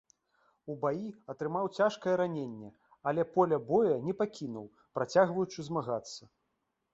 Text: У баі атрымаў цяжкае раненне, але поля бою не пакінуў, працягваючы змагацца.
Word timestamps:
У 0.73 0.75
баі 0.85 1.09
атрымаў 1.33 1.67
цяжкае 1.77 2.15
раненне, 2.21 2.69
але 3.11 3.25
поля 3.35 3.59
бою 3.69 3.93
не 4.09 4.17
пакінуў, 4.23 4.65
працягваючы 5.01 5.59
змагацца. 5.71 6.21